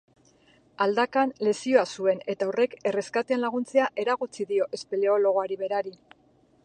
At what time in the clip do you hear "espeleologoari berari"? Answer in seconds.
4.79-5.95